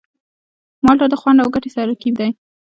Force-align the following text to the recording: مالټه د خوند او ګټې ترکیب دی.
مالټه 0.85 1.05
د 1.09 1.13
خوند 1.21 1.37
او 1.43 1.47
ګټې 1.55 1.69
ترکیب 1.75 2.13
دی. 2.21 2.29